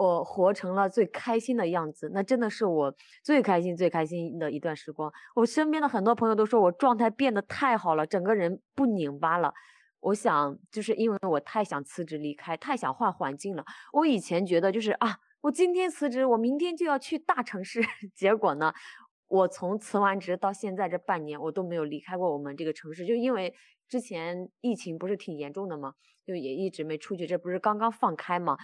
[0.00, 5.12] 我活成了最开心的样子，那真的是我最开心、最开心的一段时光。
[5.34, 9.52] 我身边的很多朋友都说我状态变得太好了，整个人不拧巴了。
[10.00, 13.62] 我想，就是因为我太想辞职离开，太想换环境了。
[13.92, 17.82] 我以前觉得就是啊，我今天辞职，我明天就要去大城市。
[18.16, 18.72] 结果呢，
[19.28, 23.54] 我从辞完职到现在这半年，我都没有离开过我们这个城市，就因为
[23.86, 25.92] 之前疫情不是挺严重的吗？
[26.30, 28.56] 就也一直没出去，这不是刚刚放开吗？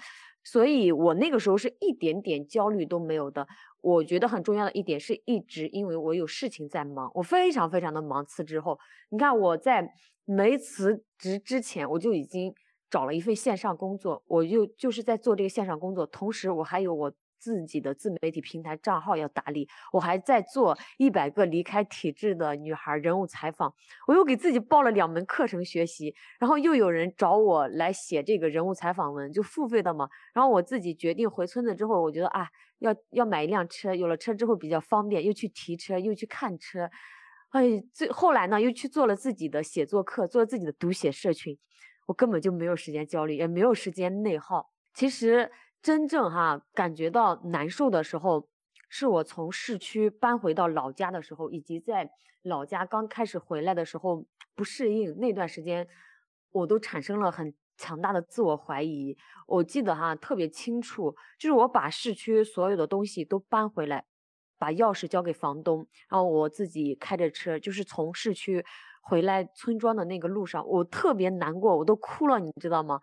[0.45, 3.47] 所以我那个时候是一点点焦虑都没有的。
[3.81, 8.25] 我觉得很重要的一点是一直因为我有事情在忙，我非常非常的忙。
[8.25, 8.79] 辞职后，
[9.11, 9.91] 你看我在。
[10.29, 12.53] 没辞职之前，我就已经
[12.91, 23.75] 找了一份线上工作，我就就是在做这个线上工作，同时我还有我自己的自媒体平台账号要打理，我还在做一百个离开体制的女孩人物采访，
[24.07, 36.91] 我又给自己报了两门课程学习，然后又有人找我来写这个人物采访文，就付费的嘛，然后我自己决定回村子之后，我觉得啊，要要买一辆车，有了车之后比较方便，又去提车，又去看车。
[37.51, 41.57] 哎，最后来呢，又去做了自己的写作课，做了自己的读写社群，
[42.07, 44.71] 我根本就没有时间焦虑，也没有时间内耗。
[44.93, 45.51] 其实
[45.87, 48.49] 真正哈感觉到难受的时候，
[48.89, 52.11] 是我从市区搬回到老家的时候，以及在
[52.43, 54.27] 老家刚开始回来的时候
[54.57, 55.87] 不适应那段时间，
[56.51, 59.17] 我都产生了很强大的自我怀疑。
[59.47, 64.07] 我记得哈特别清楚，就是我把市区所有的东西都搬回来。
[64.59, 68.65] 把钥匙交给房东，然后我自己开着车，就是从市区
[69.03, 72.99] 回来村庄的那个路上，我特别难过，我都哭了，你知道吗？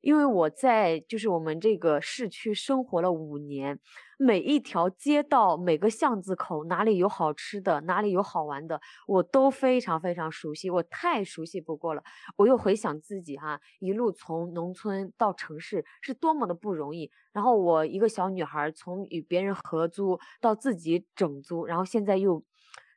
[0.00, 3.78] 因为我在就是我们这个市区生活了五年，
[4.18, 12.02] 每一条街道、每个巷子口，哪里有好吃的，哪里有好玩的，我都非常非常熟悉，我太熟悉不过了。
[12.36, 17.10] 我又回想自己哈，一路从农村到城市是多么的不容易。
[17.32, 22.42] 然后我一个小女孩，从与别人合租到自己整租，然后现在又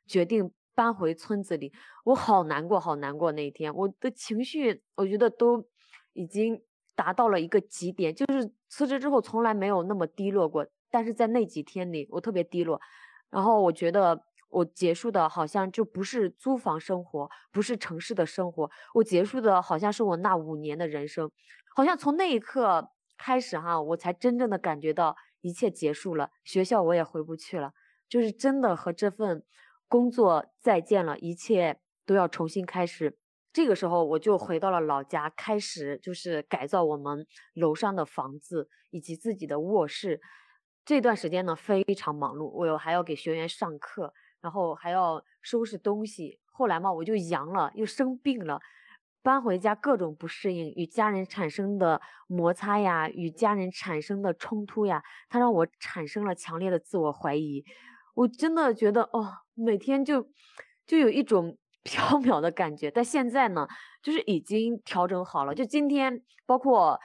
[0.06, 1.72] 决定搬回村子里，
[2.04, 3.30] 我好难过，好难过。
[3.32, 5.66] 那一天，我的情绪，我觉得都
[6.14, 6.62] 已经。
[6.94, 12.80] 达到了一个极点，就是辞职之后从来没有那么低落过，但是在那几天里我特别低落，
[13.30, 21.30] 然后我觉得我结束的好像就不是租房生活，不是城市的生活，我结束的好像是我那五年的人生，
[21.74, 27.72] 好像从那一刻开始哈，我才真正的感觉到一切结束了，学校我也回不去了，
[28.08, 29.44] 就是真的和这份
[29.88, 33.18] 工作再见了，一切都要重新开始。
[33.54, 37.24] 这个时候我就回到了老家，开始就是改造我们
[37.54, 40.20] 楼上的房子以及自己的卧室。
[40.84, 46.40] 这段时间呢非常忙碌，我又还要给学员上课，然后还要收拾东西。
[46.46, 48.60] 后来嘛，我就阳了，又生病了，
[49.22, 57.64] 搬回家各种不适应，与家人产生的摩擦呀，与家人产生的冲突呀，它让我产生了强烈的自我怀疑。
[58.14, 60.28] 我真的觉得哦，每天就
[60.84, 61.56] 就有一种。
[61.84, 63.68] 飘渺的感觉，但现在呢，
[64.02, 65.54] 就是已经调整好了。
[65.54, 66.98] 就今天，包括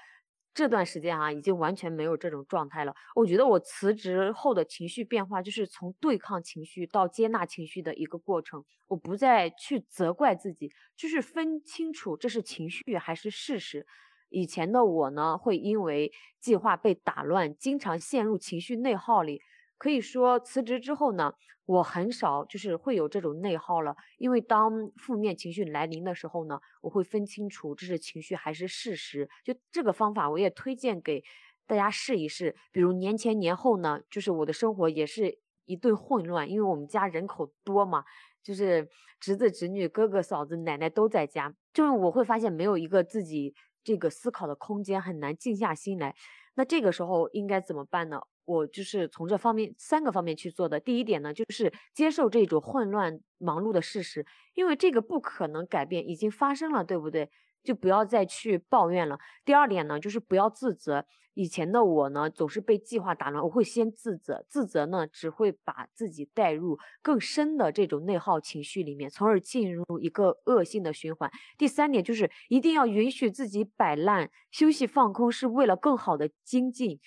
[0.54, 2.96] 这段时间啊，已经完全没有这种状态了。
[3.16, 8.64] 我觉得我辞职后的情绪变化，就是从对抗情绪到接纳情绪的一个过程。
[8.88, 13.86] 我不再去责怪自己，就是分清楚这是情绪还是事实。
[14.30, 19.42] 以前的我呢，会因为计划被打乱，经常陷入情绪内耗里。
[19.80, 21.34] 可以说辞职之后呢，
[21.66, 29.28] 我很少就是会有这种内耗了，因为当负面情绪来临的时候呢，我会分清楚这是情绪还是事实。
[29.44, 31.24] 就这个方法，我也推荐给
[31.66, 32.56] 大家试一试。
[32.72, 38.04] 比如年前年后呢，就是我的生活也是一顿混乱，因为我们家人口多嘛，
[38.44, 46.16] 就是侄子侄女、哥哥嫂子、奶奶都在家，就是我会发现没有一个自己这个思考的空间，很难静下心来。
[46.56, 48.22] 那这个时候应该怎么办呢？
[48.50, 50.80] 我就是从这方面三个方面去做的。
[50.80, 54.26] 第一点呢，就是接受这种混乱忙碌的事实，
[54.56, 57.30] 因为这个不可能改变，已经发生了，对不对？
[57.64, 59.20] 就不要再去抱怨了。
[59.46, 61.06] 第二点呢，就是不要自责。
[61.36, 71.32] 以前的我呢，总是被计划打乱，我会先自责，自责呢，只会把自己带入更深的这种内耗情绪里面，从而进入一个恶性的循环。
[71.58, 77.00] 第三点就是一定要允许自己摆烂，休息放空是为了更好的精进。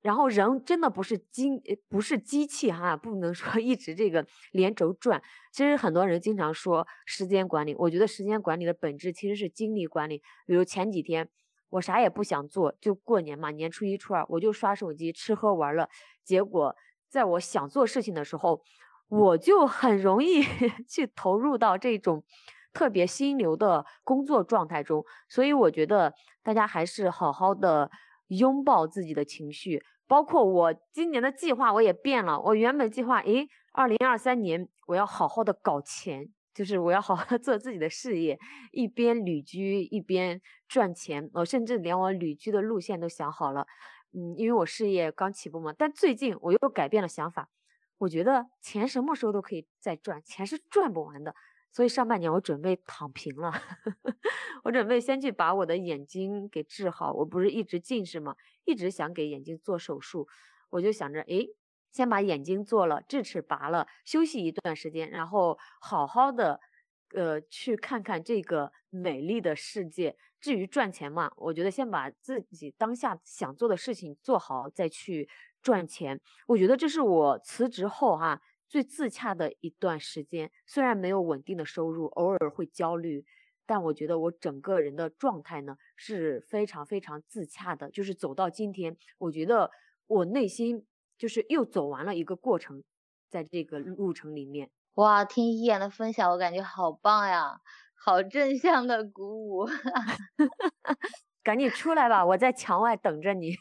[0.00, 1.50] 然后人真的不是机，
[1.88, 5.20] 不是机器哈，不能说一直这个连轴转。
[5.52, 10.22] 其实很多人经常说时间管理，我觉得时间管理的本质其实是精力管理。
[10.46, 11.28] 比如前几天
[11.70, 15.88] 我啥也不想做，就过年嘛，年初一、初二我就刷手机、吃喝玩乐。
[16.24, 16.76] 结果
[17.08, 18.62] 在我想做事情的时候，
[19.08, 20.42] 我就很容易
[20.88, 22.22] 去投入到这种
[22.72, 25.04] 特别心流的工作状态中。
[25.28, 27.90] 所以我觉得大家还是好好的。
[28.28, 29.82] 拥抱自己的情绪。
[30.06, 38.38] 包括我今年的计划我也变了，我原本计划，诶，二零二三年我要好好的搞钱，就是我要好好做自己的事业，
[38.72, 41.28] 一边旅居一边赚钱。
[41.34, 43.66] 我甚至连我旅居的路线都想好了，
[44.14, 45.74] 嗯，因为我事业刚起步嘛。
[45.76, 47.50] 但最近我又改变了想法，
[47.98, 51.34] 我觉得钱什么时候都可以再赚，钱是赚不完的。
[51.70, 53.52] 所以上半年我准备躺平了，
[54.64, 57.12] 我准备先去把我的眼睛给治好。
[57.12, 58.34] 我不是一直近视吗？
[58.64, 60.26] 一直想给眼睛做手术，
[60.70, 61.46] 我就想着，哎，
[61.92, 66.58] 先把眼睛做了，智齿拔了，休息一段时间，然后好好的，
[67.14, 70.16] 呃，去看看这个美丽的世界。
[70.40, 75.28] 至于赚钱嘛，我觉得先把自己当下想做的事情做好，再去
[75.62, 76.20] 赚钱。
[76.46, 78.40] 我觉得这是我辞职后哈。
[78.68, 83.24] 最自洽的一段时间，虽然没有稳定的收入，偶尔会焦虑，
[83.66, 87.90] 但我觉得我整个人的状态呢是非常非常自洽的。
[87.90, 89.70] 就是走到今天，我觉得
[90.06, 92.84] 我内心就是又走完了一个过程，
[93.28, 97.60] 在这个路程里面，哇，听一言的分享，我感觉好棒呀，
[97.94, 99.66] 好正向的鼓舞，
[101.42, 103.56] 赶紧出来吧，我在墙外等着你。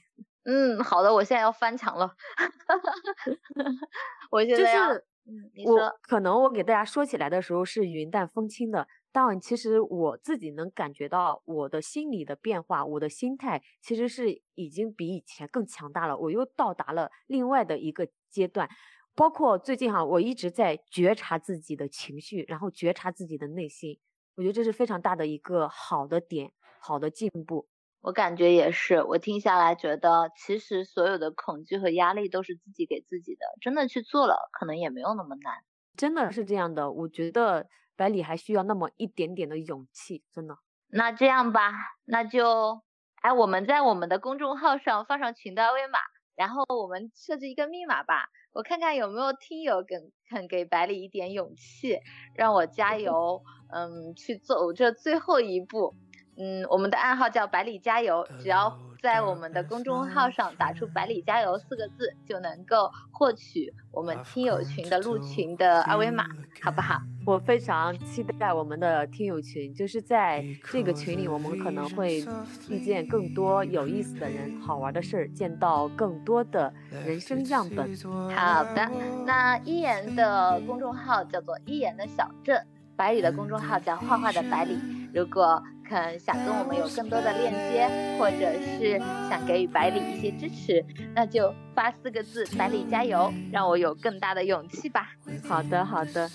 [0.50, 2.16] 嗯，好的，我现在要翻墙了。
[4.32, 16.18] 我现在要，嗯，你说，可能我给大家说起来的时候是云淡风轻的，但其实我自己能感觉到我的心理的变化，我的心态其实是已经比以前更强大了。
[16.18, 18.70] 我又到达了另外的一个阶段，
[19.16, 24.00] 包括最近哈，我一直在觉察自己的情绪，然后觉察自己的内心，
[24.38, 27.68] 我觉得这是非常大的一个好的点，好的进步。
[28.08, 35.56] 我感觉也是，我听下来觉得，其实所有的恐惧和压力都是自己给自己的，真的去做了，可能也没有那么难。
[35.98, 40.56] 真的是这样的，我觉得百里还需要那么一点点的勇气，真的。
[40.88, 41.74] 那这样吧，
[42.06, 42.82] 那就，
[43.16, 46.00] 哎，我们在我们的公众号上放上群的二维码，
[46.38, 52.00] 然后我们设置一个密码吧，我看看有没有听友肯肯给百里一点勇气，
[52.38, 53.44] 让我加油，
[53.74, 55.98] 嗯，去走这最后一步。
[56.38, 66.26] 嗯，我们的暗号叫百里加油，只要在我们的公众号上打出“百里加油”四个字，就能够获取我们听友群的入群的二维码，
[66.62, 67.02] 好不好？
[67.26, 72.24] 我非常期待我们的听友群，就是在这个群里，我们可能会
[72.70, 77.96] 遇见更多有意思的人、好玩的事儿，见到更多的人生样本。
[78.36, 78.90] 好的，
[79.26, 82.66] 那一言的公众号叫做一言的小镇，
[82.96, 84.78] 百里的公众号叫画画的百里。
[85.14, 87.88] 如果肯想跟我们有更多的链接，
[88.20, 90.84] 或者是想给予百里一些支持，
[91.16, 95.16] 那就发四个字“百里加油”，让我有更大的勇气吧。
[95.48, 96.30] 好的，好的，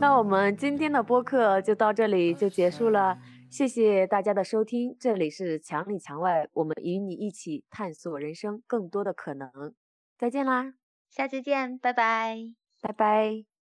[0.00, 3.18] 那我们今天的播客就到这里就结束了，
[3.50, 9.50] 谢谢大家的收听，这里是墙里墙外，我们与你一起探索人生更多的可能，
[10.16, 10.74] 再见啦，
[11.10, 12.36] 下期见，拜拜，
[12.80, 13.51] 拜拜。